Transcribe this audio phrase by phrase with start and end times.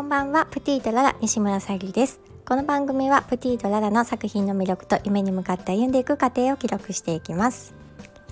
[0.00, 0.46] こんばんは。
[0.46, 2.20] プティとララ西村さゆりです。
[2.48, 7.74] この番組はプティとララの作品の魅力と夢に向かって歩んでいく過程を記録していきます、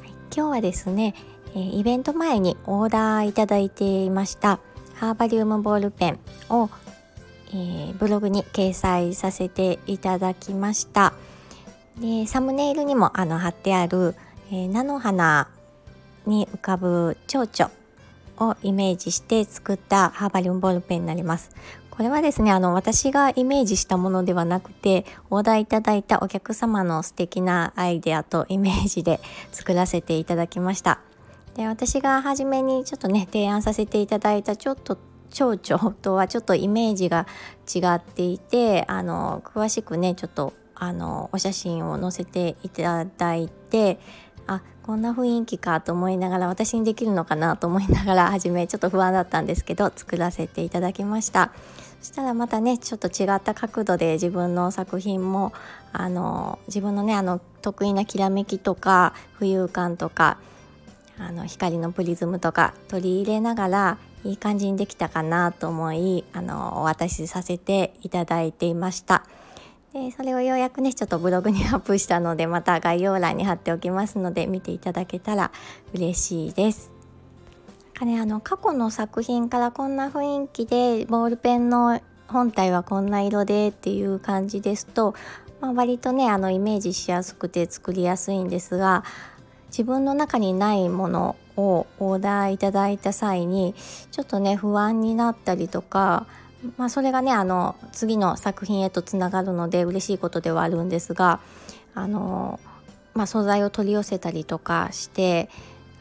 [0.01, 1.15] はい、今日はですね、
[1.55, 4.61] えー、イベント前にオーダーいただいていました
[4.95, 6.19] ハーバリウムボールペン
[6.49, 6.71] を、
[7.51, 11.13] えー、ブログに掲載させていただきました。
[12.01, 14.15] でサムネイルにもあの貼ってある、
[14.51, 15.51] えー、菜の花
[16.25, 17.71] に浮かぶ蝶々
[18.41, 21.51] をイメージして作ったハーバリウムボールペンになります。
[21.91, 29.21] これはですね、あの、私がイメージしたものではなくて、オーダーいただいたお客様の素敵なアイデアとイメージで
[29.51, 31.01] 作らせていただきました。
[31.55, 34.97] で、私が初めにちょっとね、提案させていただいたちょっと
[35.31, 37.27] 蝶々とはちょっとイメージが
[37.75, 43.99] 違っていて、あの、詳しくね、ちょっとあのお写真を載せていただいて
[44.49, 51.53] あこんな雰囲気かと思いながら私にできるのかなと思いながら 初めちょっと不安だったんですけど作らせていただきました
[52.01, 55.53] そしたらまたねちょっと違った角度で自分の作品も
[55.93, 60.39] あの自分のねあの得意なきらめきとか浮遊感とか
[61.19, 69.25] あの光のプリズムとか取り入れながらいい感じにできたかなと思いあのお渡しさせていただいていました。
[69.93, 75.51] でそれをようやくねちょっとブログにアップしたのでまた概要欄に貼っておきますので見ていただけたら
[75.95, 76.99] 嬉しいです。
[77.99, 85.15] かね、あの過去の作品からこんな雰囲気でボールペンの本体はこんな色でっていう感じですと、
[85.61, 89.03] まあ、割とねあのイメージしやすくて作りやすいんですが
[89.69, 93.75] 自分の中にないものをオーダーいただいた際に
[94.13, 96.27] ちょっとね不安になったりとか
[96.77, 101.41] まあ、それがねあの次の作品へとつながるので嬉しいことではあるんですが
[101.95, 102.59] あの、
[103.15, 105.49] まあ、素材を取り寄せたりとかして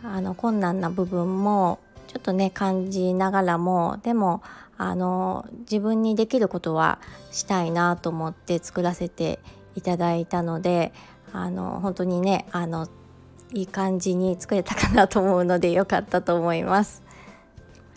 [0.03, 4.41] あの困難な部分もちょっとね感じながらもでも
[4.77, 6.99] あの自分にできることは
[7.31, 9.39] したいなと思って作らせて
[9.76, 10.93] いただいたので
[11.33, 12.87] あの本当にねあの
[13.54, 17.06] いい感じに作れたかなと思うので良かったと思います。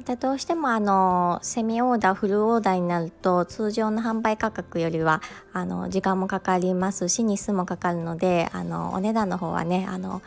[0.03, 5.23] たどうしてもあのセミオーダーフルオーダーになると通常の販売価格よりは
[5.53, 10.23] あの時間もかかりますし日数もかかるのであのお値段の方はねあの、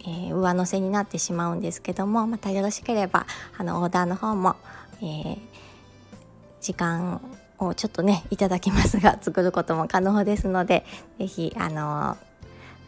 [0.00, 3.26] えー、上乗せになってしまうんですけどもまたよろしければ
[3.56, 4.56] あのオーダーの方も、
[5.00, 5.38] えー、
[6.60, 7.20] 時間
[7.58, 10.84] をちょっとねいただきますが作ることも可能ですので
[11.18, 12.16] 是非あの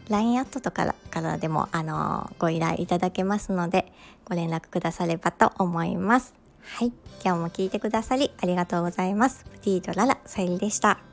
[0.09, 3.91] LINE アットとかからでもあのご依頼いただけますので
[4.25, 6.33] ご連絡くださればと思います。
[6.61, 6.91] はい、
[7.23, 9.45] 今日も聞いてくださりありがとうございます。
[9.45, 11.04] プティートララさゆりでした。